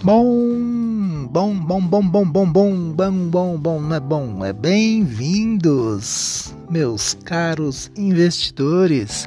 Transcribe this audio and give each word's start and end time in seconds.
Bom, 0.00 1.26
bom, 1.28 1.56
bom, 1.56 1.80
bom, 1.80 2.00
bom, 2.00 2.24
bom, 2.24 2.46
bom, 2.46 2.92
bom, 2.92 3.28
bom, 3.28 3.58
bom, 3.58 3.80
não 3.80 3.96
é 3.96 4.00
bom, 4.00 4.44
é 4.44 4.52
bem-vindos, 4.52 6.54
meus 6.70 7.14
caros 7.24 7.90
investidores. 7.96 9.26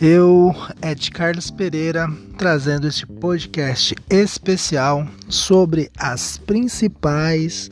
Eu, 0.00 0.52
Ed 0.82 1.12
Carlos 1.12 1.52
Pereira, 1.52 2.08
trazendo 2.36 2.88
este 2.88 3.06
podcast 3.06 3.94
especial 4.10 5.06
sobre 5.28 5.88
as 5.96 6.36
principais, 6.36 7.70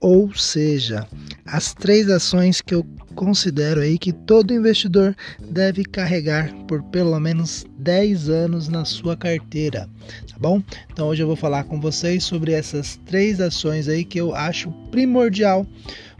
ou 0.00 0.34
seja, 0.34 1.06
as 1.46 1.72
três 1.72 2.10
ações 2.10 2.60
que 2.60 2.74
eu 2.74 2.84
considero 3.16 3.80
aí 3.80 3.98
que 3.98 4.12
todo 4.12 4.54
investidor 4.54 5.16
deve 5.40 5.84
carregar 5.84 6.54
por 6.68 6.82
pelo 6.84 7.18
menos 7.18 7.66
10 7.78 8.28
anos 8.28 8.68
na 8.68 8.84
sua 8.84 9.16
carteira, 9.16 9.88
tá 10.30 10.36
bom? 10.38 10.62
Então 10.92 11.08
hoje 11.08 11.22
eu 11.22 11.26
vou 11.26 11.34
falar 11.34 11.64
com 11.64 11.80
vocês 11.80 12.22
sobre 12.22 12.52
essas 12.52 12.96
três 13.06 13.40
ações 13.40 13.88
aí 13.88 14.04
que 14.04 14.20
eu 14.20 14.34
acho 14.34 14.70
primordial 14.90 15.66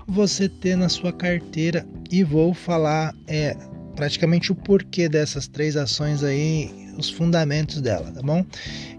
você 0.08 0.48
ter 0.48 0.76
na 0.76 0.88
sua 0.88 1.12
carteira 1.12 1.86
e 2.10 2.24
vou 2.24 2.54
falar 2.54 3.14
é, 3.26 3.54
praticamente 3.94 4.50
o 4.50 4.54
porquê 4.54 5.08
dessas 5.08 5.46
três 5.46 5.76
ações 5.76 6.22
aí, 6.24 6.70
os 6.96 7.10
fundamentos 7.10 7.80
dela, 7.80 8.10
tá 8.10 8.22
bom? 8.22 8.44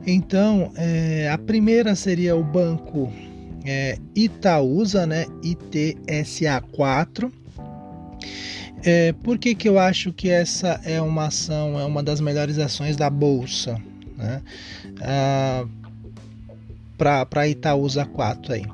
Então, 0.06 0.72
é, 0.76 1.30
a 1.32 1.38
primeira 1.38 1.96
seria 1.96 2.36
o 2.36 2.44
banco 2.44 3.12
é, 3.66 3.98
Itaúsa, 4.16 5.08
né? 5.08 5.26
ITSA4 5.42 7.32
é, 8.84 9.14
por 9.14 9.38
que, 9.38 9.56
que 9.56 9.68
eu 9.68 9.80
acho 9.80 10.14
que 10.14 10.30
essa 10.30 10.80
é 10.84 11.02
uma 11.02 11.28
ação, 11.28 11.80
é 11.80 11.86
uma 11.86 12.04
das 12.04 12.20
melhores 12.20 12.58
ações 12.58 12.96
da 12.96 13.10
Bolsa? 13.10 13.82
Né? 14.18 14.42
Ah, 15.02 15.66
para 16.98 17.48
Itaúsa 17.48 18.06
4 18.06 18.54
aí. 18.54 18.66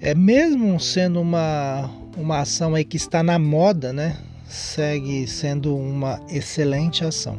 É, 0.00 0.14
mesmo 0.14 0.78
sendo 0.78 1.20
uma, 1.20 1.90
uma 2.16 2.40
ação 2.40 2.74
aí 2.74 2.84
que 2.84 2.96
está 2.96 3.22
na 3.22 3.38
moda, 3.38 3.92
né? 3.92 4.16
segue 4.48 5.26
sendo 5.26 5.76
uma 5.76 6.20
excelente 6.28 7.04
ação. 7.04 7.36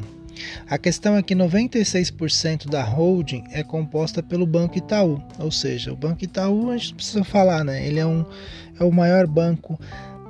A 0.68 0.78
questão 0.78 1.16
é 1.16 1.22
que 1.22 1.34
96% 1.34 2.68
da 2.68 2.84
holding 2.84 3.44
é 3.50 3.64
composta 3.64 4.22
pelo 4.22 4.46
Banco 4.46 4.78
Itaú, 4.78 5.20
ou 5.38 5.50
seja, 5.50 5.92
o 5.92 5.96
Banco 5.96 6.22
Itaú 6.22 6.70
a 6.70 6.76
gente 6.76 6.94
precisa 6.94 7.24
falar, 7.24 7.64
né? 7.64 7.84
Ele 7.84 7.98
é, 7.98 8.06
um, 8.06 8.24
é 8.78 8.84
o 8.84 8.92
maior 8.92 9.26
banco 9.26 9.78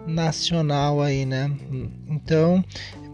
nacional 0.09 1.01
aí, 1.01 1.25
né? 1.25 1.49
Então, 2.09 2.65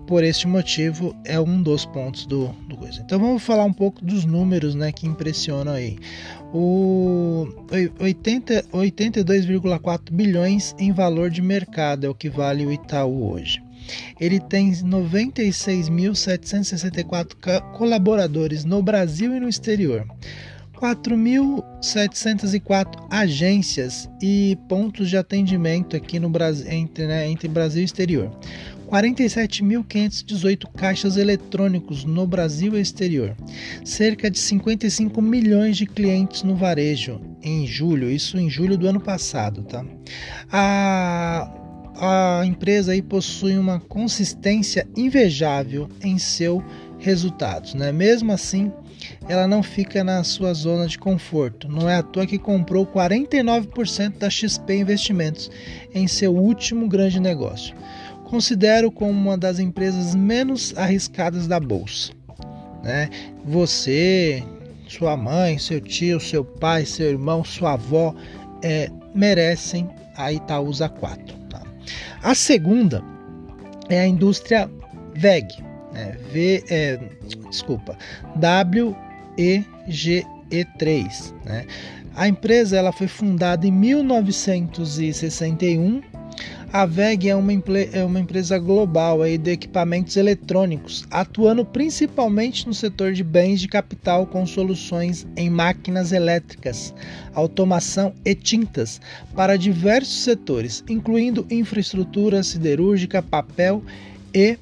por 0.07 0.23
este 0.23 0.47
motivo, 0.47 1.17
é 1.25 1.41
um 1.41 1.63
dos 1.63 1.87
pontos 1.87 2.27
do, 2.27 2.49
do 2.69 2.77
coisa. 2.77 3.01
Então, 3.01 3.19
vamos 3.19 3.43
falar 3.43 3.65
um 3.65 3.73
pouco 3.73 4.05
dos 4.05 4.25
números, 4.25 4.75
né, 4.75 4.93
que 4.93 5.07
impressionam 5.07 5.73
aí. 5.73 5.99
O 6.53 7.49
82,4 7.99 10.13
bilhões 10.13 10.75
em 10.79 10.93
valor 10.93 11.31
de 11.31 11.41
mercado 11.43 12.07
é 12.07 12.09
o 12.09 12.15
que 12.15 12.29
vale 12.29 12.67
o 12.67 12.73
Itaú 12.73 13.33
hoje. 13.33 13.61
Ele 14.21 14.39
tem 14.41 14.73
96.764 14.73 17.73
colaboradores 17.73 18.65
no 18.65 18.83
Brasil 18.83 19.35
e 19.35 19.41
no 19.41 19.49
exterior. 19.49 20.07
4.704 20.85 23.07
agências 23.09 24.11
e 24.21 24.59
pontos 24.69 25.09
de 25.09 25.17
atendimento 25.17 25.97
aqui 25.97 26.21
no 26.21 26.29
Brasil, 26.29 26.71
entre, 26.71 27.07
né, 27.07 27.27
entre 27.27 27.49
Brasil 27.49 27.81
e 27.81 27.87
exterior. 27.87 28.31
47.518 28.91 30.71
caixas 30.77 31.17
eletrônicos 31.17 32.05
no 32.05 32.27
Brasil 32.27 32.77
e 32.77 32.83
exterior. 32.83 33.35
Cerca 33.83 34.31
de 34.31 34.39
55 34.39 35.23
milhões 35.23 35.79
de 35.79 35.87
clientes 35.87 36.43
no 36.43 36.55
varejo 36.55 37.19
em 37.43 37.67
julho, 37.67 38.11
isso 38.11 38.37
em 38.37 38.51
julho 38.51 38.77
do 38.77 38.87
ano 38.87 39.01
passado, 39.01 39.63
tá? 39.63 39.83
A 40.53 41.51
a 41.97 42.43
empresa 42.45 42.93
aí 42.93 43.01
possui 43.01 43.57
uma 43.57 43.79
consistência 43.79 44.85
invejável 44.97 45.89
em 46.03 46.19
seus 46.19 46.61
resultados, 46.99 47.75
né? 47.75 47.93
Mesmo 47.93 48.33
assim, 48.33 48.73
ela 49.29 49.47
não 49.47 49.63
fica 49.63 50.05
na 50.05 50.23
sua 50.23 50.53
zona 50.53 50.87
de 50.87 50.99
conforto. 50.99 51.69
Não 51.69 51.89
é 51.89 51.97
à 51.97 52.03
toa 52.03 52.27
que 52.27 52.39
comprou 52.39 52.87
49% 52.87 54.19
da 54.19 54.29
XP 54.29 54.77
Investimentos 54.77 55.51
em 55.95 56.07
seu 56.07 56.35
último 56.35 56.89
grande 56.89 57.19
negócio. 57.19 57.75
Considero 58.25 58.91
como 58.91 59.11
uma 59.11 59.39
das 59.39 59.59
empresas 59.59 60.15
menos 60.15 60.77
arriscadas 60.77 61.47
da 61.47 61.59
bolsa. 61.59 62.13
Né? 62.83 63.09
Você, 63.45 64.43
sua 64.89 65.17
mãe, 65.17 65.59
seu 65.59 65.81
tio, 65.81 66.21
seu 66.21 66.45
pai, 66.45 66.85
seu 66.85 67.11
irmão, 67.11 67.43
sua 67.43 67.73
avó 67.73 68.15
é, 68.63 68.91
merecem 69.15 69.89
a 70.17 70.33
Itaúsa 70.33 70.89
4. 70.89 71.37
Tá? 71.49 71.63
A 72.23 72.35
segunda 72.35 73.03
é 73.89 74.01
a 74.01 74.07
indústria 74.07 74.71
VEG, 75.15 75.63
né? 75.93 76.19
v, 76.33 76.65
é, 76.69 76.99
desculpa, 77.51 77.97
WEGE3. 79.37 81.35
Né? 81.45 81.67
A 82.15 82.29
empresa 82.29 82.77
ela 82.77 82.93
foi 82.93 83.09
fundada 83.09 83.67
em 83.67 83.73
1961. 83.73 86.01
A 86.73 86.87
VEG 86.87 87.29
é 87.29 87.37
uma, 87.37 87.53
é 87.93 88.05
uma 88.05 88.19
empresa 88.19 88.59
global 88.59 89.23
aí 89.23 89.39
de 89.39 89.53
equipamentos 89.53 90.17
eletrônicos, 90.17 91.05
atuando 91.09 91.65
principalmente 91.65 92.67
no 92.67 92.75
setor 92.75 93.13
de 93.13 93.23
bens 93.23 93.61
de 93.61 93.69
capital 93.69 94.27
com 94.27 94.45
soluções 94.45 95.25
em 95.37 95.49
máquinas 95.49 96.11
elétricas, 96.11 96.93
automação 97.33 98.13
e 98.25 98.35
tintas 98.35 99.01
para 99.37 99.57
diversos 99.57 100.25
setores, 100.25 100.83
incluindo 100.89 101.47
infraestrutura 101.49 102.43
siderúrgica, 102.43 103.23
papel 103.23 103.81
e 104.35 104.59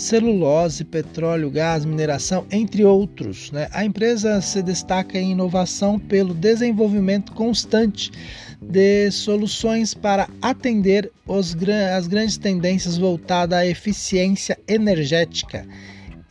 celulose, 0.00 0.82
petróleo, 0.82 1.50
gás, 1.50 1.84
mineração, 1.84 2.46
entre 2.50 2.84
outros. 2.84 3.52
Né? 3.52 3.68
A 3.70 3.84
empresa 3.84 4.40
se 4.40 4.62
destaca 4.62 5.18
em 5.18 5.32
inovação 5.32 5.98
pelo 5.98 6.32
desenvolvimento 6.32 7.32
constante 7.32 8.10
de 8.62 9.10
soluções 9.10 9.92
para 9.92 10.28
atender 10.40 11.10
os, 11.26 11.56
as 11.96 12.06
grandes 12.06 12.38
tendências 12.38 12.96
voltadas 12.96 13.58
à 13.58 13.66
eficiência 13.66 14.58
energética, 14.66 15.66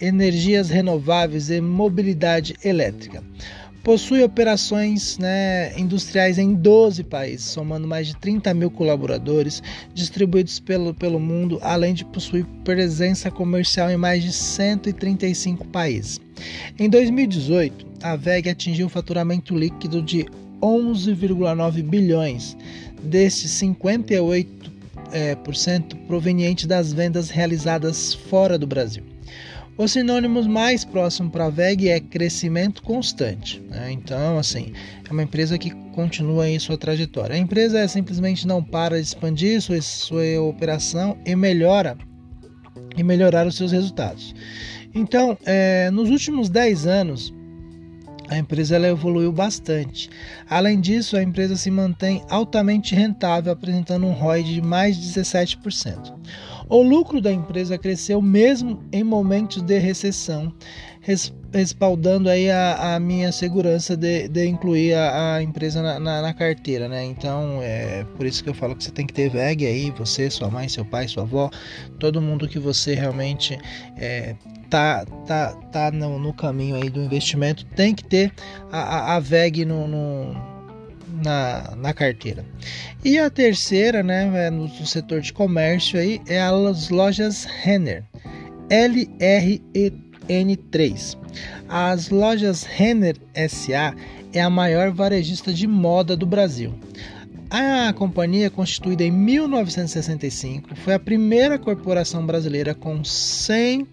energias 0.01 0.69
renováveis 0.69 1.50
e 1.51 1.62
mobilidade 1.62 2.56
elétrica. 2.63 3.24
Possui 3.90 4.24
operações 4.24 5.18
né, 5.18 5.74
industriais 5.76 6.38
em 6.38 6.54
12 6.54 7.04
países, 7.06 7.48
somando 7.48 7.88
mais 7.88 8.06
de 8.06 8.16
30 8.18 8.54
mil 8.54 8.70
colaboradores 8.70 9.64
distribuídos 9.96 10.60
pelo, 10.60 10.94
pelo 10.94 11.20
mundo, 11.20 11.58
além 11.64 11.96
de 11.96 12.06
possuir 12.06 12.46
presença 12.64 13.32
comercial 13.32 13.90
em 13.90 13.98
mais 13.98 14.22
de 14.22 14.32
135 14.32 15.66
países. 15.70 16.22
Em 16.78 16.88
2018, 16.88 17.88
a 18.04 18.16
VEG 18.16 18.50
atingiu 18.50 18.86
um 18.86 18.90
faturamento 18.90 19.58
líquido 19.58 20.04
de 20.04 20.24
11,9 20.62 21.82
bilhões, 21.82 22.56
desses 23.02 23.50
58% 23.60 24.46
é, 25.12 25.34
por 25.34 25.56
cento 25.56 25.96
proveniente 26.06 26.68
das 26.68 26.94
vendas 26.94 27.32
realizadas 27.32 28.14
fora 28.14 28.56
do 28.56 28.68
Brasil. 28.68 29.09
Os 29.80 29.94
sinônimos 29.94 30.46
mais 30.46 30.84
próximos 30.84 31.32
para 31.32 31.48
VEG 31.48 31.88
é 31.88 32.02
crescimento 32.02 32.84
constante. 32.84 33.62
Né? 33.62 33.94
Então, 33.94 34.38
assim, 34.38 34.74
é 35.10 35.14
uma 35.14 35.24
empresa 35.24 35.58
que 35.58 35.72
continua 35.94 36.50
em 36.50 36.60
sua 36.60 36.78
trajetória. 36.78 37.34
A 37.34 37.40
empresa 37.40 37.88
simplesmente 37.88 38.46
não 38.46 38.62
para 38.62 38.98
de 38.98 39.04
expandir 39.04 39.62
sua, 39.62 39.82
sua 39.82 40.42
operação 40.42 41.18
e 41.26 41.34
melhora 41.34 41.98
e 42.98 43.02
melhorar 43.02 43.48
os 43.48 43.56
seus 43.56 43.72
resultados. 43.72 44.36
Então, 44.94 45.38
é, 45.46 45.90
nos 45.92 46.10
últimos 46.10 46.50
10 46.50 46.86
anos, 46.86 47.34
a 48.28 48.38
empresa 48.38 48.75
ela 48.75 48.88
evoluiu 48.90 49.32
bastante. 49.32 50.10
Além 50.50 50.82
disso, 50.82 51.16
a 51.16 51.24
empresa 51.24 51.56
se 51.56 51.72
mantém 51.72 52.22
altamente 52.30 52.94
rentável, 52.94 53.54
apresentando 53.54 54.06
um 54.06 54.12
ROI 54.12 54.44
de 54.44 54.62
mais 54.62 54.98
de 54.98 55.08
17%. 55.08 56.20
O 56.69 56.83
lucro 56.83 57.19
da 57.19 57.33
empresa 57.33 57.80
cresceu 57.80 58.21
mesmo 58.21 58.83
em 58.92 59.04
momentos 59.04 59.60
de 59.63 59.80
recessão, 59.80 60.54
respaldando 61.51 62.30
aí 62.30 62.51
a, 62.51 62.94
a 62.94 63.00
minha 63.00 63.31
segurança 63.31 63.98
de, 63.98 64.27
de 64.27 64.45
incluir 64.45 64.94
a, 64.94 65.38
a 65.38 65.42
empresa 65.42 65.81
na, 65.81 66.00
na, 66.00 66.21
na, 66.21 66.31
carteira, 66.31 66.88
né? 66.88 67.04
Então 67.04 67.60
é 67.63 68.06
por 68.16 68.24
isso 68.27 68.44
que 68.44 68.51
eu 68.51 68.54
falo 68.54 68.75
que 68.75 68.83
você 68.83 68.92
tem 68.92 69.07
que 69.07 69.13
ter 69.13 69.31
VEG 69.31 69.66
aí, 69.66 69.89
você, 69.89 70.30
sua 70.30 70.51
mãe, 70.51 70.69
seu 70.69 70.86
pai, 70.86 71.07
sua 71.07 71.24
avó, 71.24 71.50
todo 71.98 72.21
mundo 72.21 72.48
que 72.48 72.60
você 72.60 72.94
realmente 72.94 73.57
é, 73.98 74.36
tá, 74.69 75.04
tá, 75.25 75.54
tá 75.72 75.92
no, 75.92 76.19
no, 76.19 76.31
caminho 76.33 76.75
aí 76.75 76.88
do 76.88 77.01
investimento 77.01 77.65
tem 77.75 77.95
que 77.95 78.04
ter 78.04 78.31
a, 78.72 78.80
a, 78.80 79.15
a 79.15 79.19
VEG 79.19 79.65
no, 79.65 79.88
no 79.88 80.49
na, 81.24 81.75
na 81.75 81.94
carteira. 81.94 82.45
E 83.04 83.18
a 83.18 83.30
terceira, 83.30 84.01
né, 84.04 84.48
é 84.48 84.50
no, 84.50 84.69
setor 84.86 85.21
de 85.21 85.33
comércio 85.33 86.00
aí, 86.00 86.21
é 86.27 86.42
as 86.42 86.89
lojas 86.89 87.45
Renner. 87.45 88.04
L-R-E 88.69 89.94
N3. 90.30 91.18
As 91.68 92.10
lojas 92.10 92.63
Renner 92.63 93.18
SA 93.50 93.95
é 94.31 94.42
a 94.42 94.50
maior 94.50 94.92
varejista 94.92 95.51
de 95.51 95.66
moda 95.66 96.16
do 96.16 96.25
Brasil. 96.25 96.74
A 97.50 97.92
companhia, 97.94 98.51
constituída 98.51 99.04
em 99.04 99.10
1965, 99.10 100.75
foi 100.75 100.94
a 100.94 101.00
primeira 101.00 101.57
corporação 101.57 102.24
brasileira 102.24 102.75
com 102.75 103.04
100 103.04 103.88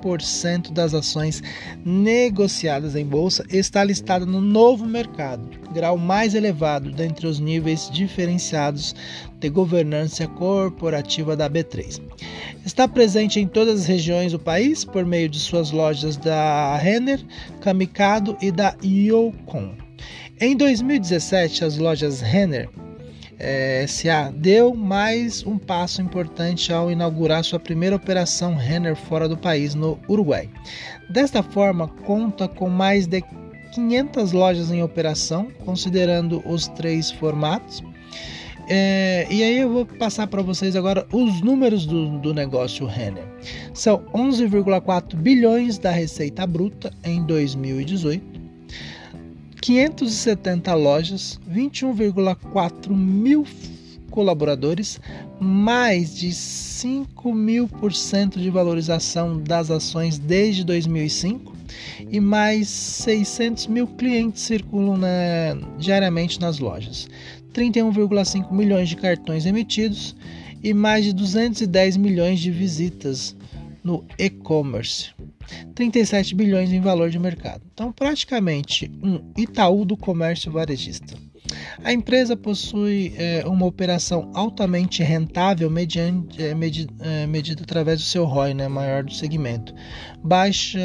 40% 0.00 0.72
das 0.72 0.94
ações 0.94 1.42
negociadas 1.84 2.96
em 2.96 3.04
bolsa 3.04 3.44
está 3.50 3.84
listada 3.84 4.26
no 4.26 4.40
novo 4.40 4.86
mercado, 4.86 5.48
grau 5.72 5.96
mais 5.96 6.34
elevado 6.34 6.90
dentre 6.90 7.26
os 7.26 7.38
níveis 7.38 7.90
diferenciados 7.90 8.94
de 9.38 9.48
governança 9.48 10.26
corporativa 10.26 11.36
da 11.36 11.48
B3. 11.48 12.00
Está 12.64 12.86
presente 12.86 13.40
em 13.40 13.46
todas 13.46 13.80
as 13.80 13.86
regiões 13.86 14.32
do 14.32 14.38
país 14.38 14.84
por 14.84 15.04
meio 15.04 15.28
de 15.28 15.38
suas 15.38 15.70
lojas 15.70 16.16
da 16.16 16.76
Renner, 16.76 17.20
Kamikado 17.60 18.36
e 18.40 18.50
da 18.50 18.76
Yocon. 18.84 19.74
Em 20.40 20.56
2017, 20.56 21.64
as 21.64 21.76
lojas 21.76 22.20
Renner 22.20 22.68
é, 23.40 23.86
SA 23.88 24.30
deu 24.36 24.74
mais 24.74 25.44
um 25.46 25.56
passo 25.56 26.02
importante 26.02 26.70
ao 26.72 26.90
inaugurar 26.90 27.42
sua 27.42 27.58
primeira 27.58 27.96
operação 27.96 28.54
Renner 28.54 28.94
fora 28.94 29.26
do 29.26 29.36
país, 29.36 29.74
no 29.74 29.98
Uruguai. 30.06 30.48
Desta 31.08 31.42
forma, 31.42 31.88
conta 31.88 32.46
com 32.46 32.68
mais 32.68 33.06
de 33.06 33.24
500 33.72 34.32
lojas 34.32 34.70
em 34.70 34.82
operação, 34.82 35.50
considerando 35.64 36.42
os 36.46 36.68
três 36.68 37.10
formatos. 37.10 37.82
É, 38.68 39.26
e 39.30 39.42
aí 39.42 39.58
eu 39.58 39.72
vou 39.72 39.86
passar 39.86 40.26
para 40.26 40.42
vocês 40.42 40.76
agora 40.76 41.06
os 41.10 41.40
números 41.40 41.86
do, 41.86 42.18
do 42.18 42.34
negócio 42.34 42.86
Renner. 42.86 43.24
São 43.72 44.04
11,4 44.14 45.16
bilhões 45.16 45.78
da 45.78 45.90
receita 45.90 46.46
bruta 46.46 46.92
em 47.02 47.24
2018 47.24 48.29
570 49.70 50.74
lojas, 50.74 51.38
21,4 51.48 52.90
mil 52.90 53.46
colaboradores, 54.10 54.98
mais 55.38 56.12
de 56.16 56.32
5 56.32 57.32
mil 57.32 57.68
por 57.68 57.94
cento 57.94 58.40
de 58.40 58.50
valorização 58.50 59.40
das 59.40 59.70
ações 59.70 60.18
desde 60.18 60.64
2005 60.64 61.56
e 62.10 62.18
mais 62.18 62.68
600 62.68 63.68
mil 63.68 63.86
clientes 63.86 64.42
circulam 64.42 64.96
na, 64.96 65.08
diariamente 65.78 66.40
nas 66.40 66.58
lojas, 66.58 67.08
31,5 67.54 68.50
milhões 68.50 68.88
de 68.88 68.96
cartões 68.96 69.46
emitidos 69.46 70.16
e 70.64 70.74
mais 70.74 71.04
de 71.04 71.12
210 71.12 71.96
milhões 71.96 72.40
de 72.40 72.50
visitas 72.50 73.36
no 73.82 74.04
e-commerce. 74.18 75.10
37 75.74 76.34
bilhões 76.34 76.72
em 76.72 76.80
valor 76.80 77.10
de 77.10 77.18
mercado. 77.18 77.62
Então, 77.72 77.92
praticamente 77.92 78.90
um 79.02 79.32
Itaú 79.36 79.84
do 79.84 79.96
comércio 79.96 80.52
varejista. 80.52 81.16
A 81.82 81.92
empresa 81.92 82.36
possui 82.36 83.14
é, 83.16 83.42
uma 83.46 83.66
operação 83.66 84.30
altamente 84.34 85.02
rentável 85.02 85.70
mediante, 85.70 86.42
é, 86.42 86.54
medida, 86.54 86.92
é, 87.00 87.26
medida 87.26 87.62
através 87.62 88.00
do 88.00 88.06
seu 88.06 88.24
ROI, 88.24 88.54
né, 88.54 88.68
maior 88.68 89.02
do 89.02 89.12
segmento. 89.12 89.74
Baixa 90.22 90.78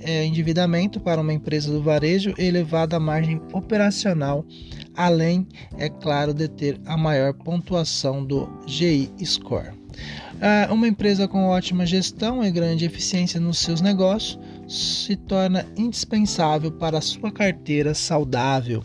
é, 0.00 0.24
endividamento 0.24 0.98
para 0.98 1.20
uma 1.20 1.32
empresa 1.32 1.70
do 1.70 1.82
varejo 1.82 2.34
e 2.38 2.44
elevada 2.44 2.98
margem 2.98 3.40
operacional, 3.52 4.44
além, 4.96 5.46
é 5.78 5.88
claro, 5.88 6.32
de 6.32 6.48
ter 6.48 6.80
a 6.86 6.96
maior 6.96 7.34
pontuação 7.34 8.24
do 8.24 8.48
GI 8.66 9.10
Score. 9.24 9.83
Ah, 10.40 10.68
uma 10.72 10.88
empresa 10.88 11.28
com 11.28 11.46
ótima 11.46 11.86
gestão 11.86 12.44
e 12.44 12.50
grande 12.50 12.84
eficiência 12.84 13.40
nos 13.40 13.58
seus 13.58 13.80
negócios 13.80 14.38
se 14.68 15.16
torna 15.16 15.66
indispensável 15.76 16.72
para 16.72 16.98
a 16.98 17.02
sua 17.02 17.30
carteira 17.30 17.94
saudável. 17.94 18.82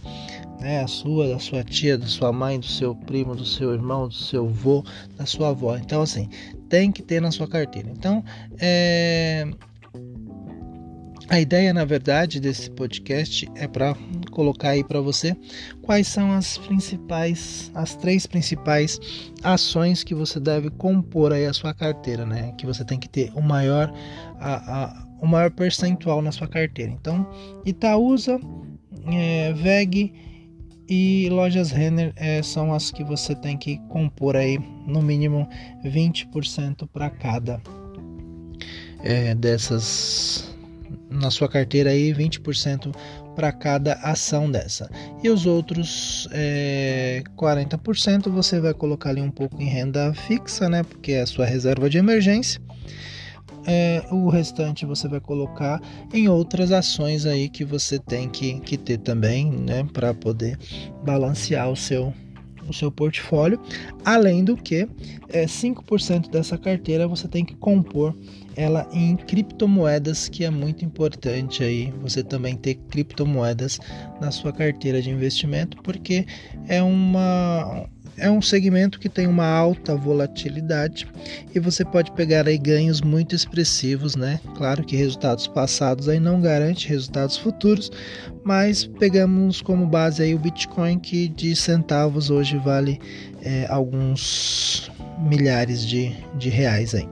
Né, 0.59 0.81
a 0.81 0.88
sua, 0.88 1.29
da 1.29 1.39
sua 1.39 1.63
tia, 1.63 1.97
da 1.97 2.06
sua 2.06 2.33
mãe, 2.33 2.59
do 2.59 2.65
seu 2.65 2.94
primo, 2.94 3.33
do 3.33 3.45
seu 3.45 3.73
irmão, 3.73 4.09
do 4.09 4.13
seu 4.13 4.45
avô, 4.45 4.83
da 5.15 5.25
sua 5.25 5.50
avó. 5.50 5.77
Então, 5.77 6.01
assim, 6.01 6.27
tem 6.67 6.91
que 6.91 7.01
ter 7.01 7.21
na 7.21 7.31
sua 7.31 7.47
carteira. 7.47 7.89
Então, 7.89 8.21
é, 8.59 9.47
a 11.30 11.40
ideia, 11.40 11.72
na 11.72 11.86
verdade, 11.86 12.40
desse 12.40 12.72
podcast 12.72 13.48
é 13.54 13.68
para 13.68 13.96
colocar 14.31 14.70
aí 14.70 14.84
para 14.84 15.00
você 15.00 15.38
quais 15.84 16.08
são 16.08 16.31
as 16.31 16.58
principais, 16.58 17.72
as 17.76 17.96
três 17.96 18.26
principais 18.26 19.00
ações 19.44 20.04
que 20.04 20.16
você 20.16 20.40
deve 20.40 20.72
compor 20.72 21.31
aí 21.31 21.46
a 21.46 21.54
sua 21.54 21.72
carteira, 21.72 22.26
né? 22.26 22.52
Que 22.58 22.66
você 22.66 22.84
tem 22.84 23.00
que 23.00 23.08
ter 23.08 23.31
o 23.36 23.42
maior, 23.42 23.94
a, 24.40 24.84
a, 24.84 25.08
o 25.22 25.28
maior 25.28 25.52
percentual 25.52 26.20
na 26.20 26.31
sua 26.31 26.48
carteira. 26.48 26.92
Então, 26.92 27.30
Itaúsa, 27.64 28.40
é, 29.06 29.54
VEG 29.54 30.12
e 30.90 31.30
lojas 31.30 31.70
Renner 31.70 32.12
é, 32.16 32.42
são 32.42 32.74
as 32.74 32.90
que 32.90 33.04
você 33.04 33.36
tem 33.36 33.56
que 33.56 33.78
compor 33.90 34.36
aí 34.36 34.58
no 34.88 35.00
mínimo 35.00 35.48
20% 35.86 36.90
para 36.92 37.12
cada 37.12 37.62
é, 39.04 39.36
dessas 39.36 40.49
na 41.09 41.31
sua 41.31 41.47
carteira 41.47 41.89
aí 41.89 42.13
20% 42.13 42.94
para 43.35 43.51
cada 43.51 43.94
ação 43.95 44.50
dessa. 44.51 44.89
E 45.23 45.29
os 45.29 45.45
outros 45.45 46.27
é, 46.31 47.23
40% 47.38 48.29
você 48.29 48.59
vai 48.59 48.73
colocar 48.73 49.09
ali 49.09 49.21
um 49.21 49.31
pouco 49.31 49.61
em 49.61 49.65
renda 49.65 50.13
fixa, 50.13 50.69
né? 50.69 50.83
Porque 50.83 51.13
é 51.13 51.21
a 51.21 51.25
sua 51.25 51.45
reserva 51.45 51.89
de 51.89 51.97
emergência. 51.97 52.61
É, 53.65 54.03
o 54.11 54.29
restante 54.29 54.85
você 54.85 55.07
vai 55.07 55.19
colocar 55.19 55.81
em 56.13 56.27
outras 56.27 56.71
ações 56.71 57.25
aí 57.25 57.50
que 57.50 57.63
você 57.63 58.00
tem 58.00 58.29
que, 58.29 58.59
que 58.61 58.77
ter 58.77 58.97
também, 58.97 59.51
né? 59.51 59.88
Para 59.94 60.13
poder 60.13 60.57
balancear 61.03 61.69
o 61.69 61.75
seu 61.75 62.13
seu 62.74 62.92
portfólio, 62.92 63.60
além 64.04 64.44
do 64.44 64.56
que 64.56 64.88
é, 65.30 65.45
5% 65.45 66.30
dessa 66.30 66.57
carteira 66.57 67.07
você 67.07 67.27
tem 67.27 67.45
que 67.45 67.56
compor 67.56 68.16
ela 68.56 68.88
em 68.92 69.16
criptomoedas, 69.16 70.27
que 70.27 70.44
é 70.44 70.50
muito 70.50 70.83
importante 70.83 71.63
aí 71.63 71.94
você 72.01 72.24
também 72.24 72.56
ter 72.56 72.75
criptomoedas 72.89 73.80
na 74.19 74.31
sua 74.31 74.51
carteira 74.51 75.01
de 75.01 75.10
investimento, 75.10 75.77
porque 75.81 76.25
é 76.68 76.81
uma 76.81 77.88
é 78.19 78.30
um 78.30 78.42
segmento 78.42 79.00
que 79.00 79.10
tem 79.10 79.27
uma 79.27 79.45
alta 79.45 79.95
volatilidade 79.95 81.07
e 81.54 81.60
você 81.60 81.83
pode 81.83 82.12
pegar 82.12 82.48
aí 82.48 82.57
ganhos 82.57 83.01
muito 83.01 83.36
expressivos, 83.36 84.16
né? 84.16 84.39
Claro 84.56 84.83
que 84.83 84.95
resultados 84.95 85.47
passados 85.47 86.07
aí 86.09 86.19
não 86.19 86.42
garante 86.42 86.88
resultados 86.88 87.38
futuros, 87.38 87.92
mas 88.44 88.85
pegamos 88.85 89.61
como 89.61 89.85
base 89.85 90.23
aí 90.23 90.35
o 90.35 90.40
Bitcoin 90.40 90.99
que 90.99 91.28
de 91.28 91.56
centavos 91.56 92.30
hoje 92.30 92.57
vale 92.57 92.99
é, 93.42 93.66
alguns 93.69 94.92
milhares 95.19 95.85
de, 95.85 96.16
de 96.38 96.49
reais 96.49 96.94
aí. 96.94 97.07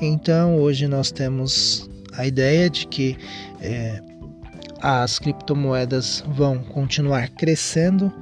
Então 0.00 0.56
hoje 0.56 0.86
nós 0.86 1.10
temos 1.10 1.88
a 2.16 2.26
ideia 2.26 2.68
de 2.68 2.86
que 2.86 3.16
é, 3.60 4.00
as 4.80 5.18
criptomoedas 5.18 6.24
vão 6.28 6.58
continuar 6.58 7.28
crescendo 7.30 8.12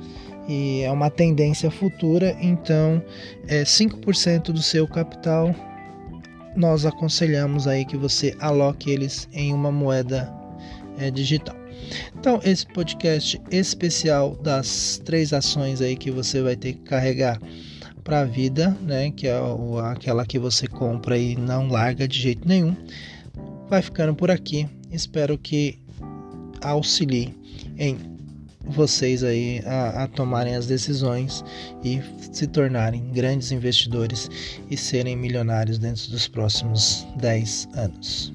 e 0.48 0.82
é 0.82 0.90
uma 0.90 1.10
tendência 1.10 1.70
futura, 1.70 2.36
então 2.40 3.02
é 3.46 3.62
5% 3.62 4.52
do 4.52 4.62
seu 4.62 4.86
capital 4.86 5.54
nós 6.56 6.86
aconselhamos 6.86 7.68
aí 7.68 7.84
que 7.84 7.96
você 7.96 8.34
aloque 8.40 8.90
eles 8.90 9.28
em 9.32 9.52
uma 9.52 9.70
moeda 9.70 10.32
é, 10.98 11.10
digital. 11.10 11.54
Então, 12.18 12.40
esse 12.42 12.66
podcast 12.66 13.40
especial 13.50 14.34
das 14.36 15.00
três 15.04 15.32
ações 15.32 15.80
aí 15.80 15.94
que 15.94 16.10
você 16.10 16.40
vai 16.40 16.56
ter 16.56 16.72
que 16.72 16.80
carregar 16.80 17.38
para 18.02 18.20
a 18.20 18.24
vida, 18.24 18.76
né, 18.80 19.10
que 19.10 19.26
é 19.28 19.38
aquela 19.84 20.24
que 20.24 20.38
você 20.38 20.66
compra 20.66 21.18
e 21.18 21.36
não 21.36 21.68
larga 21.68 22.08
de 22.08 22.18
jeito 22.18 22.48
nenhum, 22.48 22.74
vai 23.68 23.82
ficando 23.82 24.14
por 24.14 24.30
aqui. 24.30 24.66
Espero 24.90 25.36
que 25.36 25.78
auxilie 26.62 27.34
em 27.76 28.15
vocês 28.68 29.22
aí 29.22 29.62
a, 29.64 30.04
a, 30.04 30.08
tomarem 30.08 30.54
as 30.54 30.66
decisões 30.66 31.44
e 31.84 32.00
se 32.32 32.46
tornarem 32.46 33.10
grandes 33.12 33.52
investidores 33.52 34.30
e 34.70 34.76
serem 34.76 35.16
milionários 35.16 35.78
dentro 35.78 36.10
dos 36.10 36.28
próximos 36.28 37.06
10 37.16 37.68
anos. 37.74 38.32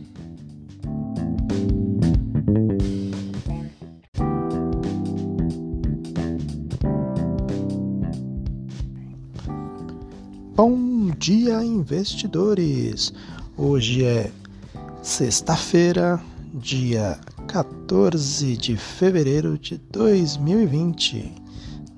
Bom 10.56 11.10
dia, 11.18 11.64
investidores! 11.64 13.14
Hoje 13.58 14.06
é 14.06 14.32
sexta-feira, 15.02 16.22
dia 16.54 17.20
14 17.52 18.56
de 18.56 18.78
fevereiro 18.78 19.58
de 19.58 19.78
2020. 19.78 21.36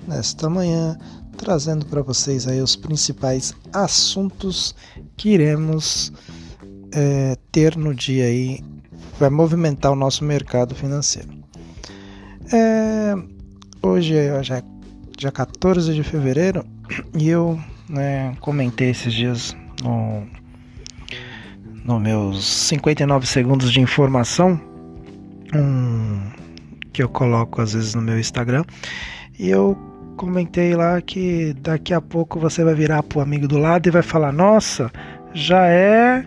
Nesta 0.07 0.49
manhã, 0.49 0.97
trazendo 1.37 1.85
para 1.85 2.01
vocês 2.01 2.47
aí 2.47 2.59
os 2.59 2.75
principais 2.75 3.53
assuntos 3.71 4.73
que 5.15 5.29
iremos 5.29 6.11
é, 6.91 7.37
ter 7.51 7.77
no 7.77 7.93
dia 7.93 8.25
aí 8.25 8.61
vai 9.19 9.29
movimentar 9.29 9.91
o 9.91 9.95
nosso 9.95 10.23
mercado 10.23 10.73
financeiro. 10.73 11.29
É, 12.51 13.13
hoje 13.83 14.15
já 14.41 14.57
é 14.57 14.63
dia 15.15 15.31
14 15.31 15.93
de 15.93 16.01
fevereiro 16.01 16.65
e 17.15 17.29
eu 17.29 17.59
né, 17.87 18.35
comentei 18.39 18.89
esses 18.89 19.13
dias 19.13 19.55
no, 19.83 20.25
no 21.85 21.99
meus 21.99 22.43
59 22.43 23.27
segundos 23.27 23.71
de 23.71 23.79
informação 23.79 24.72
um, 25.55 26.31
que 26.91 27.01
eu 27.01 27.09
coloco 27.09 27.61
às 27.61 27.73
vezes 27.73 27.95
no 27.95 28.01
meu 28.01 28.19
Instagram 28.19 28.63
e 29.39 29.49
eu 29.49 29.77
comentei 30.15 30.75
lá 30.75 31.01
que 31.01 31.53
daqui 31.59 31.93
a 31.93 32.01
pouco 32.01 32.39
você 32.39 32.63
vai 32.63 32.75
virar 32.75 33.03
pro 33.03 33.19
amigo 33.19 33.47
do 33.47 33.57
lado 33.57 33.87
e 33.87 33.91
vai 33.91 34.01
falar: 34.01 34.31
Nossa, 34.31 34.91
já 35.33 35.67
é 35.67 36.25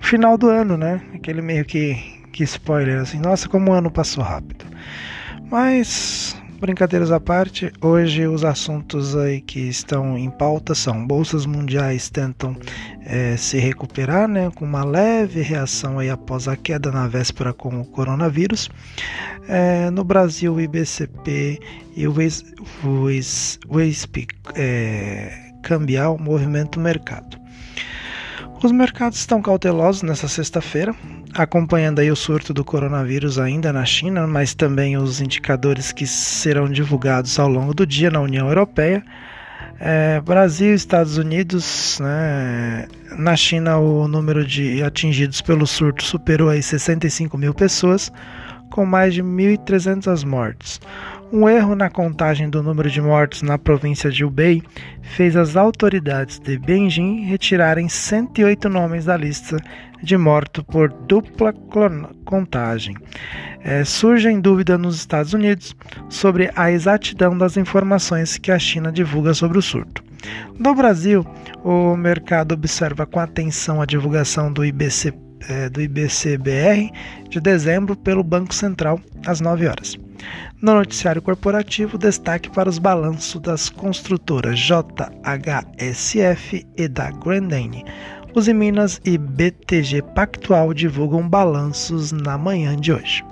final 0.00 0.38
do 0.38 0.48
ano, 0.48 0.76
né? 0.76 1.00
Aquele 1.14 1.42
meio 1.42 1.64
que, 1.64 1.94
que 2.32 2.44
spoiler 2.44 3.00
assim: 3.00 3.18
Nossa, 3.18 3.48
como 3.48 3.70
o 3.70 3.74
ano 3.74 3.90
passou 3.90 4.24
rápido. 4.24 4.64
Mas 5.50 6.36
Brincadeiras 6.58 7.12
à 7.12 7.20
parte, 7.20 7.70
hoje 7.82 8.26
os 8.26 8.42
assuntos 8.42 9.14
aí 9.14 9.42
que 9.42 9.60
estão 9.60 10.16
em 10.16 10.30
pauta 10.30 10.74
são 10.74 11.06
bolsas 11.06 11.44
mundiais 11.44 12.08
tentam 12.08 12.56
é, 13.04 13.36
se 13.36 13.58
recuperar, 13.58 14.26
né, 14.26 14.50
com 14.54 14.64
uma 14.64 14.82
leve 14.82 15.42
reação 15.42 15.98
aí 15.98 16.08
após 16.08 16.48
a 16.48 16.56
queda 16.56 16.90
na 16.90 17.06
véspera 17.06 17.52
com 17.52 17.80
o 17.80 17.84
coronavírus. 17.84 18.70
É, 19.46 19.90
no 19.90 20.02
Brasil, 20.02 20.54
o 20.54 20.60
IBCP 20.60 21.60
e 21.94 22.08
o 22.08 22.14
WISP 23.68 24.26
é, 24.54 25.50
cambial 25.62 26.18
movimento 26.18 26.80
mercado. 26.80 27.38
Os 28.62 28.72
mercados 28.72 29.18
estão 29.18 29.42
cautelosos 29.42 30.02
nessa 30.02 30.26
sexta-feira, 30.26 30.94
acompanhando 31.36 32.00
aí 32.00 32.10
o 32.10 32.16
surto 32.16 32.54
do 32.54 32.64
coronavírus 32.64 33.38
ainda 33.38 33.72
na 33.72 33.84
China, 33.84 34.26
mas 34.26 34.54
também 34.54 34.96
os 34.96 35.20
indicadores 35.20 35.92
que 35.92 36.06
serão 36.06 36.68
divulgados 36.68 37.38
ao 37.38 37.48
longo 37.48 37.74
do 37.74 37.86
dia 37.86 38.10
na 38.10 38.20
União 38.20 38.48
Europeia. 38.48 39.04
É, 39.78 40.20
Brasil, 40.20 40.74
Estados 40.74 41.18
Unidos, 41.18 41.98
né? 42.00 42.86
na 43.18 43.36
China 43.36 43.78
o 43.78 44.08
número 44.08 44.46
de 44.46 44.82
atingidos 44.82 45.40
pelo 45.42 45.66
surto 45.66 46.02
superou 46.02 46.48
aí 46.48 46.62
65 46.62 47.36
mil 47.36 47.52
pessoas, 47.52 48.10
com 48.70 48.86
mais 48.86 49.14
de 49.14 49.22
1.300 49.22 50.24
mortes. 50.24 50.80
Um 51.32 51.48
erro 51.48 51.74
na 51.74 51.90
contagem 51.90 52.48
do 52.48 52.62
número 52.62 52.88
de 52.88 53.00
mortos 53.00 53.42
na 53.42 53.58
província 53.58 54.10
de 54.10 54.24
Hubei 54.24 54.62
fez 55.02 55.34
as 55.34 55.56
autoridades 55.56 56.38
de 56.38 56.56
Beijing 56.56 57.24
retirarem 57.24 57.88
108 57.88 58.68
nomes 58.68 59.06
da 59.06 59.16
lista 59.16 59.56
de 60.00 60.16
mortos 60.16 60.62
por 60.62 60.92
dupla 60.92 61.52
contagem. 62.24 62.94
É, 63.60 63.84
surge 63.84 64.40
dúvida 64.40 64.78
nos 64.78 64.94
Estados 64.96 65.34
Unidos 65.34 65.74
sobre 66.08 66.48
a 66.54 66.70
exatidão 66.70 67.36
das 67.36 67.56
informações 67.56 68.38
que 68.38 68.52
a 68.52 68.58
China 68.58 68.92
divulga 68.92 69.34
sobre 69.34 69.58
o 69.58 69.62
surto. 69.62 70.04
No 70.56 70.76
Brasil, 70.76 71.26
o 71.64 71.96
mercado 71.96 72.52
observa 72.52 73.04
com 73.04 73.18
atenção 73.18 73.82
a 73.82 73.86
divulgação 73.86 74.52
do 74.52 74.64
IBC 74.64 75.12
é, 75.48 75.68
do 75.68 75.80
IBCBR 75.80 76.90
de 77.28 77.40
dezembro 77.40 77.96
pelo 77.96 78.22
Banco 78.22 78.54
Central 78.54 79.00
às 79.26 79.40
9 79.40 79.66
horas. 79.66 80.05
No 80.62 80.74
noticiário 80.74 81.20
corporativo, 81.20 81.98
destaque 81.98 82.50
para 82.50 82.68
os 82.68 82.78
balanços 82.78 83.40
das 83.40 83.68
construtoras 83.68 84.58
JHSF 84.58 85.46
e 86.76 86.88
da 86.88 87.10
Grandene. 87.10 87.84
Os 88.34 88.48
Minas 88.48 89.00
e 89.04 89.16
BTG 89.16 90.02
Pactual 90.14 90.74
divulgam 90.74 91.28
balanços 91.28 92.12
na 92.12 92.36
manhã 92.36 92.76
de 92.76 92.92
hoje. 92.92 93.24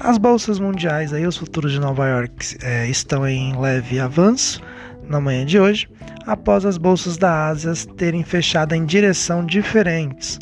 As 0.00 0.18
bolsas 0.18 0.58
mundiais, 0.58 1.12
aí, 1.12 1.26
os 1.26 1.36
futuros 1.36 1.72
de 1.72 1.80
Nova 1.80 2.06
York 2.08 2.56
é, 2.62 2.86
estão 2.88 3.26
em 3.26 3.58
leve 3.58 4.00
avanço 4.00 4.60
na 5.08 5.20
manhã 5.20 5.44
de 5.44 5.58
hoje, 5.58 5.88
após 6.26 6.64
as 6.64 6.78
bolsas 6.78 7.16
da 7.16 7.46
Ásia 7.46 7.72
terem 7.96 8.22
fechado 8.22 8.74
em 8.74 8.84
direção 8.84 9.44
diferentes, 9.44 10.38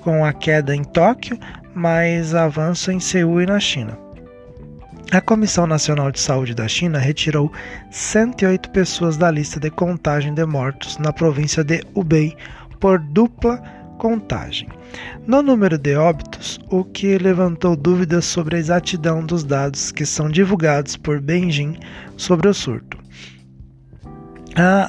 com 0.00 0.24
a 0.24 0.32
queda 0.32 0.74
em 0.74 0.84
Tóquio, 0.84 1.38
mas 1.74 2.34
avanço 2.34 2.90
em 2.90 3.00
Seul 3.00 3.42
e 3.42 3.46
na 3.46 3.58
China. 3.58 4.03
A 5.12 5.20
Comissão 5.20 5.66
Nacional 5.66 6.10
de 6.10 6.18
Saúde 6.18 6.54
da 6.54 6.66
China 6.66 6.98
retirou 6.98 7.52
108 7.90 8.70
pessoas 8.70 9.16
da 9.16 9.30
lista 9.30 9.60
de 9.60 9.70
contagem 9.70 10.34
de 10.34 10.44
mortos 10.44 10.98
na 10.98 11.12
província 11.12 11.62
de 11.62 11.82
Hubei 11.94 12.36
por 12.80 12.98
dupla 12.98 13.62
contagem. 13.98 14.68
No 15.26 15.40
número 15.40 15.78
de 15.78 15.94
óbitos, 15.94 16.58
o 16.68 16.84
que 16.84 17.16
levantou 17.18 17.76
dúvidas 17.76 18.24
sobre 18.24 18.56
a 18.56 18.58
exatidão 18.58 19.24
dos 19.24 19.44
dados 19.44 19.92
que 19.92 20.04
são 20.04 20.28
divulgados 20.28 20.96
por 20.96 21.20
Beijing 21.20 21.78
sobre 22.16 22.48
o 22.48 22.54
surto. 22.54 22.98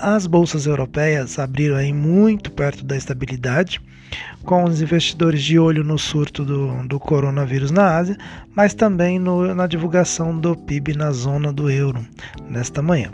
As 0.01 0.27
bolsas 0.27 0.65
europeias 0.65 1.39
abriram 1.39 1.75
aí 1.75 1.93
muito 1.93 2.51
perto 2.51 2.83
da 2.83 2.97
estabilidade 2.97 3.81
com 4.43 4.63
os 4.63 4.81
investidores 4.81 5.43
de 5.43 5.57
olho 5.57 5.83
no 5.83 5.97
surto 5.97 6.45
do, 6.45 6.87
do 6.87 6.99
coronavírus 6.99 7.71
na 7.71 7.97
Ásia, 7.97 8.17
mas 8.55 8.73
também 8.73 9.17
no, 9.17 9.53
na 9.55 9.67
divulgação 9.67 10.37
do 10.37 10.55
PIB 10.55 10.95
na 10.95 11.11
zona 11.11 11.51
do 11.51 11.69
euro 11.69 12.05
nesta 12.47 12.81
manhã. 12.81 13.11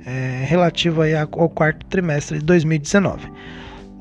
é, 0.04 0.44
relativo 0.46 1.02
aí 1.02 1.14
ao 1.14 1.26
quarto 1.26 1.84
trimestre 1.86 2.38
de 2.38 2.44
2019. 2.44 3.30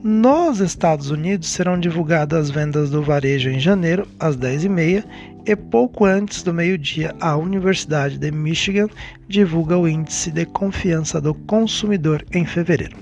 Nos 0.01 0.61
Estados 0.61 1.09
Unidos 1.09 1.49
serão 1.49 1.77
divulgadas 1.77 2.45
as 2.45 2.49
vendas 2.49 2.89
do 2.89 3.03
varejo 3.03 3.49
em 3.49 3.59
janeiro, 3.59 4.07
às 4.17 4.37
10h30, 4.37 5.03
e 5.45 5.55
pouco 5.55 6.05
antes 6.05 6.41
do 6.41 6.53
meio-dia, 6.53 7.13
a 7.19 7.35
Universidade 7.35 8.17
de 8.17 8.31
Michigan 8.31 8.87
divulga 9.27 9.77
o 9.77 9.89
Índice 9.89 10.31
de 10.31 10.45
Confiança 10.45 11.19
do 11.19 11.33
Consumidor 11.33 12.23
em 12.31 12.45
fevereiro. 12.45 12.95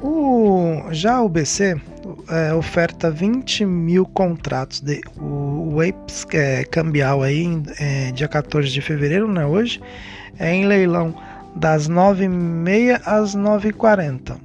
O, 0.00 0.82
já 0.90 1.22
o 1.22 1.28
BC, 1.28 1.80
é, 2.28 2.52
oferta 2.52 3.10
20 3.10 3.64
mil 3.64 4.04
contratos 4.04 4.80
de 4.80 5.00
o, 5.16 5.74
o 5.74 5.82
é, 6.32 6.62
cambial 6.64 7.22
aí 7.22 7.46
é, 7.80 8.12
dia 8.12 8.28
14 8.28 8.70
de 8.70 8.80
fevereiro, 8.80 9.26
né, 9.26 9.46
hoje, 9.46 9.80
em 10.40 10.66
leilão 10.66 11.14
das 11.54 11.88
9h30 11.88 13.00
às 13.04 13.36
9h40. 13.36 14.44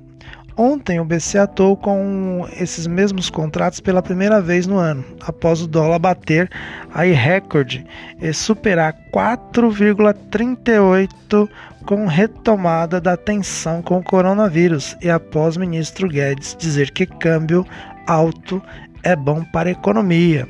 Ontem 0.61 0.99
o 0.99 1.05
BC 1.05 1.37
atuou 1.37 1.77
com 1.77 2.45
esses 2.59 2.85
mesmos 2.85 3.29
contratos 3.29 3.79
pela 3.79 4.01
primeira 4.01 4.41
vez 4.41 4.67
no 4.67 4.77
ano, 4.77 5.05
após 5.21 5.61
o 5.61 5.67
dólar 5.67 5.99
bater 5.99 6.51
aí 6.93 7.13
recorde 7.13 7.85
e 8.21 8.33
superar 8.33 8.93
4,38 9.13 11.49
com 11.85 12.05
retomada 12.07 12.99
da 12.99 13.15
tensão 13.15 13.81
com 13.81 13.99
o 13.99 14.03
coronavírus 14.03 14.97
e 15.01 15.09
após 15.09 15.55
o 15.55 15.61
ministro 15.61 16.09
Guedes 16.09 16.57
dizer 16.59 16.91
que 16.91 17.05
câmbio 17.05 17.65
alto 18.05 18.61
é 19.01 19.15
bom 19.15 19.45
para 19.45 19.69
a 19.69 19.71
economia. 19.71 20.45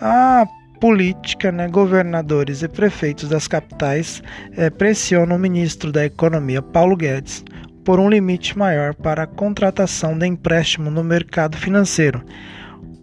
A 0.00 0.44
política, 0.80 1.52
né, 1.52 1.68
governadores 1.68 2.62
e 2.62 2.68
prefeitos 2.68 3.28
das 3.28 3.46
capitais 3.46 4.22
eh, 4.56 4.70
pressionam 4.70 5.36
o 5.36 5.38
ministro 5.38 5.92
da 5.92 6.06
Economia, 6.06 6.62
Paulo 6.62 6.96
Guedes, 6.96 7.44
por 7.84 8.00
um 8.00 8.08
limite 8.08 8.56
maior 8.56 8.94
para 8.94 9.24
a 9.24 9.26
contratação 9.26 10.18
de 10.18 10.26
empréstimo 10.26 10.90
no 10.90 11.04
mercado 11.04 11.56
financeiro, 11.56 12.22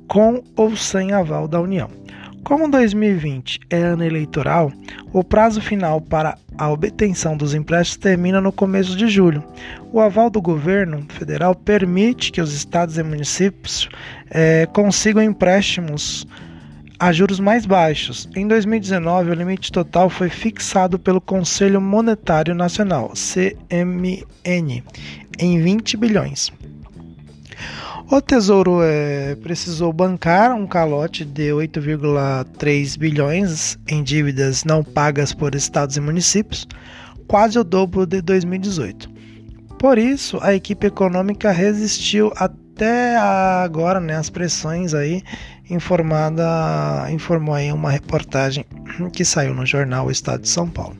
com 0.07 0.43
ou 0.55 0.75
sem 0.75 1.13
aval 1.13 1.47
da 1.47 1.61
União. 1.61 1.89
Como 2.43 2.71
2020 2.71 3.59
é 3.69 3.77
ano 3.77 4.05
eleitoral, 4.05 4.71
o 5.11 5.21
prazo 5.21 5.59
final 5.59 5.99
para 5.99 6.37
a 6.57 6.69
obtenção 6.71 7.35
dos 7.35 7.53
empréstimos 7.53 7.97
termina 7.97 8.39
no 8.39 8.53
começo 8.53 8.95
de 8.95 9.07
julho. 9.09 9.43
O 9.91 9.99
aval 9.99 10.29
do 10.29 10.41
governo 10.41 11.05
federal 11.09 11.53
permite 11.53 12.31
que 12.31 12.39
os 12.39 12.53
estados 12.53 12.97
e 12.97 13.03
municípios 13.03 13.89
é, 14.29 14.65
consigam 14.67 15.21
empréstimos 15.21 16.25
a 16.99 17.11
juros 17.11 17.39
mais 17.39 17.65
baixos. 17.65 18.27
Em 18.35 18.47
2019, 18.47 19.31
o 19.31 19.33
limite 19.33 19.71
total 19.71 20.09
foi 20.09 20.29
fixado 20.29 20.97
pelo 20.97 21.21
Conselho 21.21 21.79
Monetário 21.79 22.55
Nacional, 22.55 23.13
CMN, 23.13 24.83
em 25.39 25.61
20 25.61 25.97
bilhões. 25.97 26.51
O 28.09 28.21
Tesouro 28.21 28.79
é, 28.81 29.35
precisou 29.35 29.91
bancar 29.91 30.55
um 30.55 30.65
calote 30.65 31.25
de 31.25 31.49
8,3 31.49 32.97
bilhões 32.97 33.77
em 33.87 34.01
dívidas 34.01 34.63
não 34.63 34.81
pagas 34.81 35.33
por 35.33 35.53
estados 35.53 35.97
e 35.97 35.99
municípios, 35.99 36.65
quase 37.27 37.59
o 37.59 37.65
dobro 37.65 38.05
de 38.05 38.21
2018. 38.21 39.09
Por 39.77 39.97
isso, 39.97 40.39
a 40.41 40.53
equipe 40.53 40.87
econômica 40.87 41.51
resistiu 41.51 42.31
até 42.37 43.17
agora 43.17 43.99
né, 43.99 44.15
as 44.15 44.29
pressões 44.29 44.93
aí 44.93 45.21
informada 45.69 47.09
informou 47.11 47.55
aí 47.55 47.71
uma 47.71 47.91
reportagem 47.91 48.65
que 49.13 49.25
saiu 49.25 49.53
no 49.53 49.65
jornal 49.65 50.07
o 50.07 50.11
Estado 50.11 50.41
de 50.41 50.49
São 50.49 50.69
Paulo. 50.69 50.97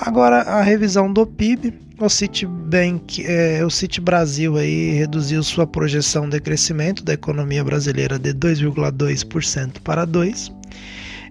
Agora 0.00 0.42
a 0.42 0.62
revisão 0.62 1.12
do 1.12 1.26
PIB, 1.26 1.74
o 2.00 2.08
Citibank, 2.08 3.24
é, 3.24 3.64
o 3.64 3.70
Citi 3.70 4.00
Brasil 4.00 4.56
aí 4.56 4.90
reduziu 4.92 5.42
sua 5.42 5.66
projeção 5.66 6.28
de 6.28 6.40
crescimento 6.40 7.04
da 7.04 7.12
economia 7.12 7.62
brasileira 7.62 8.18
de 8.18 8.32
2,2% 8.34 9.80
para 9.82 10.04
2 10.04 10.52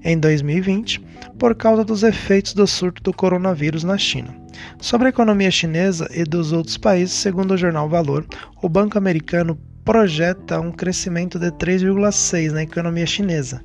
em 0.03 0.17
2020 0.17 1.03
por 1.37 1.55
causa 1.55 1.83
dos 1.83 2.03
efeitos 2.03 2.53
do 2.53 2.65
surto 2.65 3.01
do 3.03 3.13
coronavírus 3.13 3.83
na 3.83 3.97
China. 3.97 4.33
Sobre 4.79 5.07
a 5.07 5.09
economia 5.09 5.49
chinesa 5.49 6.09
e 6.13 6.23
dos 6.23 6.51
outros 6.51 6.77
países, 6.77 7.15
segundo 7.15 7.51
o 7.51 7.57
jornal 7.57 7.89
Valor, 7.89 8.25
o 8.61 8.69
Banco 8.69 8.97
Americano 8.97 9.57
projeta 9.83 10.59
um 10.59 10.71
crescimento 10.71 11.39
de 11.39 11.51
3,6% 11.51 12.51
na 12.51 12.63
economia 12.63 13.05
chinesa 13.05 13.61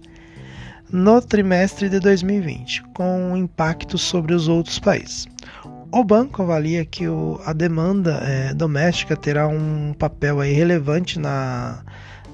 no 0.91 1.21
trimestre 1.21 1.89
de 1.89 1.99
2020, 1.99 2.83
com 2.95 3.33
um 3.33 3.37
impacto 3.37 3.99
sobre 3.99 4.35
os 4.35 4.49
outros 4.49 4.79
países. 4.79 5.27
O 5.93 6.05
banco 6.05 6.43
avalia 6.43 6.85
que 6.85 7.09
o, 7.09 7.41
a 7.45 7.53
demanda 7.53 8.21
é, 8.23 8.55
doméstica 8.55 9.17
terá 9.17 9.49
um 9.49 9.93
papel 9.99 10.41
aí 10.41 10.53
relevante 10.53 11.19
na, 11.19 11.83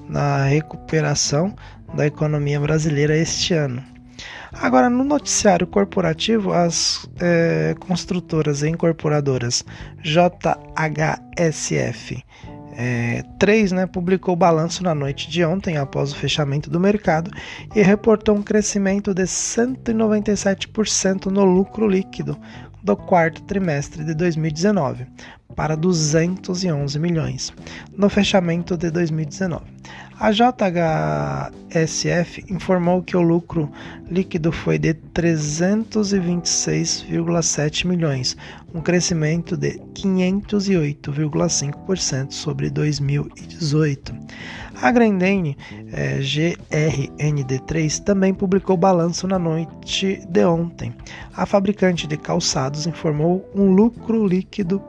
na 0.07 0.45
recuperação 0.45 1.55
da 1.95 2.05
economia 2.05 2.59
brasileira 2.59 3.15
este 3.15 3.53
ano. 3.53 3.83
Agora, 4.51 4.89
no 4.89 5.03
noticiário 5.03 5.65
corporativo, 5.65 6.53
as 6.53 7.09
é, 7.19 7.75
construtoras 7.79 8.61
e 8.61 8.69
incorporadoras 8.69 9.65
JHSF 10.03 10.63
é, 12.77 13.23
3 13.39 13.71
né, 13.71 13.85
publicou 13.85 14.33
o 14.33 14.37
balanço 14.37 14.83
na 14.83 14.95
noite 14.95 15.29
de 15.29 15.43
ontem, 15.43 15.77
após 15.77 16.11
o 16.11 16.15
fechamento 16.15 16.69
do 16.69 16.79
mercado, 16.79 17.31
e 17.75 17.81
reportou 17.81 18.35
um 18.35 18.43
crescimento 18.43 19.13
de 19.13 19.23
197% 19.23 21.25
no 21.25 21.43
lucro 21.43 21.87
líquido 21.87 22.37
do 22.83 22.97
quarto 22.97 23.41
trimestre 23.43 24.03
de 24.03 24.13
2019, 24.13 25.07
para 25.55 25.75
211 25.75 26.99
milhões, 26.99 27.53
no 27.95 28.09
fechamento 28.09 28.75
de 28.75 28.91
2019. 28.91 29.72
A 30.19 30.31
JHSF 30.31 32.45
informou 32.49 33.01
que 33.01 33.17
o 33.17 33.21
lucro 33.21 33.69
líquido 34.09 34.51
foi 34.51 34.79
de 34.79 34.93
326,7 34.93 37.85
milhões, 37.85 38.37
um 38.73 38.79
crescimento 38.79 39.57
de 39.57 39.81
508,5% 39.93 42.31
sobre 42.31 42.69
2018. 42.69 44.13
A 44.81 44.89
Grendene 44.91 45.57
é, 45.91 46.19
GRND3 46.19 48.01
também 48.03 48.33
publicou 48.33 48.77
balanço 48.77 49.27
na 49.27 49.39
noite 49.39 50.21
de 50.29 50.45
ontem. 50.45 50.93
A 51.35 51.45
fabricante 51.45 52.07
de 52.07 52.15
calçados 52.17 52.87
informou 52.87 53.45
um 53.53 53.71
lucro 53.71 54.25
líquido 54.25 54.81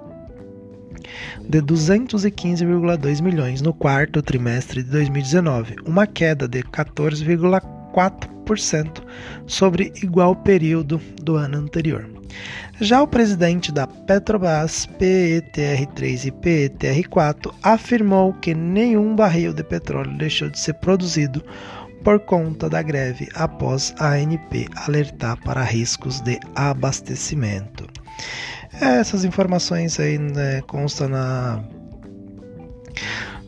de 1.40 1.62
215,2 1.62 3.20
milhões 3.20 3.62
no 3.62 3.72
quarto 3.72 4.20
trimestre 4.22 4.82
de 4.82 4.90
2019, 4.90 5.76
uma 5.86 6.04
queda 6.06 6.48
de 6.48 6.62
14,4% 6.62 9.02
sobre 9.46 9.92
igual 10.02 10.36
período 10.36 11.00
do 11.22 11.36
ano 11.36 11.58
anterior. 11.58 12.14
Já 12.80 13.00
o 13.00 13.06
presidente 13.06 13.70
da 13.70 13.86
Petrobras, 13.86 14.88
PETR3 14.98 16.26
e 16.26 16.32
PETR4, 16.32 17.54
afirmou 17.62 18.32
que 18.34 18.52
nenhum 18.52 19.14
barril 19.14 19.52
de 19.52 19.62
petróleo 19.62 20.18
deixou 20.18 20.50
de 20.50 20.58
ser 20.58 20.74
produzido 20.74 21.42
por 22.02 22.18
conta 22.20 22.68
da 22.68 22.82
greve 22.82 23.28
após 23.34 23.94
a 23.98 24.10
ANP 24.10 24.68
alertar 24.76 25.40
para 25.42 25.62
riscos 25.62 26.20
de 26.20 26.38
abastecimento. 26.54 27.86
É, 28.80 28.96
essas 28.98 29.24
informações 29.24 29.98
aí 30.00 30.18
né, 30.18 30.60
constam 30.62 31.08
na, 31.08 31.62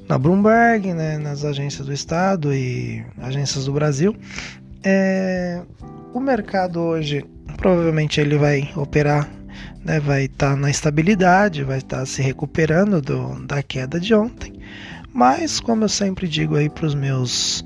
na 0.09 0.19
Bloomberg, 0.19 0.95
né, 0.95 1.19
nas 1.19 1.45
agências 1.45 1.87
do 1.87 1.93
Estado 1.93 2.55
e 2.55 3.05
agências 3.19 3.65
do 3.65 3.73
Brasil. 3.73 4.15
É, 4.85 5.63
o 6.15 6.21
mercado 6.21 6.81
hoje 6.81 7.25
provavelmente 7.57 8.21
ele 8.21 8.37
vai 8.37 8.71
operar, 8.77 9.29
né, 9.85 9.99
vai 9.99 10.25
estar 10.25 10.51
tá 10.51 10.57
na 10.57 10.71
estabilidade, 10.71 11.65
vai 11.65 11.79
estar 11.79 11.99
tá 11.99 12.07
se 12.07 12.23
recuperando 12.23 13.01
do, 13.01 13.47
da 13.47 13.63
queda 13.63 13.99
de 13.99 14.15
ontem. 14.15 14.61
Mas 15.13 15.59
como 15.61 15.85
eu 15.85 15.89
sempre 15.89 16.29
digo 16.29 16.57
aí 16.57 16.69
para 16.69 16.87
os 16.87 16.95
meus 16.95 17.65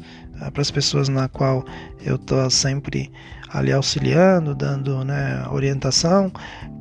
para 0.53 0.63
as 0.63 0.71
pessoas 0.71 1.09
na 1.09 1.29
qual 1.29 1.65
eu 2.05 2.17
estou 2.17 2.49
sempre 2.49 3.13
ali 3.51 3.73
auxiliando, 3.73 4.55
dando 4.55 5.05
né, 5.05 5.45
orientação, 5.51 6.33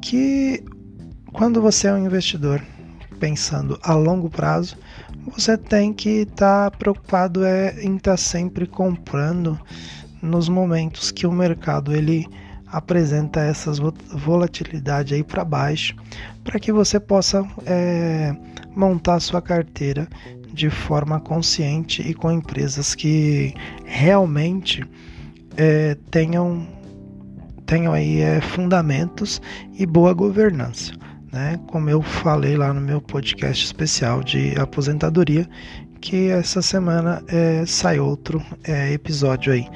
que 0.01 0.63
quando 1.33 1.61
você 1.61 1.87
é 1.87 1.93
um 1.93 2.05
investidor 2.05 2.61
pensando 3.19 3.77
a 3.83 3.93
longo 3.93 4.29
prazo, 4.29 4.77
você 5.33 5.57
tem 5.57 5.93
que 5.93 6.21
estar 6.21 6.71
tá 6.71 6.77
preocupado 6.77 7.43
é, 7.43 7.75
em 7.81 7.97
estar 7.97 8.11
tá 8.11 8.17
sempre 8.17 8.65
comprando 8.65 9.59
nos 10.21 10.47
momentos 10.47 11.11
que 11.11 11.27
o 11.27 11.31
mercado 11.31 11.95
ele 11.95 12.25
apresenta 12.67 13.41
essas 13.41 13.79
volatilidade 14.13 15.13
aí 15.15 15.23
para 15.23 15.43
baixo, 15.43 15.95
para 16.43 16.59
que 16.59 16.71
você 16.71 16.99
possa 16.99 17.45
é, 17.65 18.35
montar 18.75 19.19
sua 19.19 19.41
carteira 19.41 20.07
de 20.53 20.69
forma 20.69 21.19
consciente 21.19 22.01
e 22.01 22.13
com 22.13 22.31
empresas 22.31 22.95
que 22.95 23.53
realmente 23.85 24.83
é, 25.57 25.95
tenham 26.09 26.67
tenham 27.65 27.93
aí 27.93 28.21
é, 28.21 28.41
fundamentos 28.41 29.39
e 29.77 29.85
boa 29.85 30.11
governança. 30.11 30.91
Né? 31.31 31.59
Como 31.67 31.87
eu 31.87 32.01
falei 32.01 32.57
lá 32.57 32.73
no 32.73 32.81
meu 32.81 32.99
podcast 32.99 33.63
especial 33.63 34.23
de 34.23 34.59
aposentadoria, 34.59 35.47
que 36.01 36.29
essa 36.29 36.61
semana 36.61 37.21
é, 37.27 37.63
sai 37.67 37.99
outro 37.99 38.43
é, 38.63 38.91
episódio 38.91 39.53
aí 39.53 39.67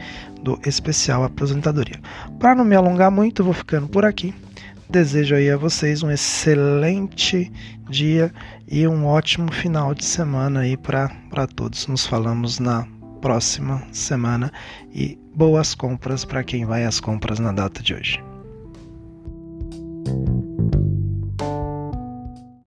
do 0.41 0.59
especial 0.65 1.23
aposentadoria. 1.23 1.99
Para 2.39 2.55
não 2.55 2.65
me 2.65 2.75
alongar 2.75 3.11
muito, 3.11 3.43
vou 3.43 3.53
ficando 3.53 3.87
por 3.87 4.05
aqui. 4.05 4.33
Desejo 4.93 5.33
aí 5.33 5.49
a 5.49 5.57
vocês 5.57 6.03
um 6.03 6.11
excelente 6.11 7.51
dia 7.89 8.31
e 8.67 8.87
um 8.87 9.07
ótimo 9.07 9.51
final 9.51 9.95
de 9.95 10.05
semana 10.05 10.59
aí 10.59 10.77
para 10.77 11.09
todos. 11.55 11.87
Nos 11.87 12.05
falamos 12.05 12.59
na 12.59 12.87
próxima 13.19 13.81
semana 13.91 14.53
e 14.93 15.17
boas 15.35 15.73
compras 15.73 16.23
para 16.23 16.43
quem 16.43 16.63
vai 16.63 16.85
às 16.85 16.99
compras 16.99 17.39
na 17.39 17.51
data 17.51 17.81
de 17.81 17.95
hoje. 17.95 18.32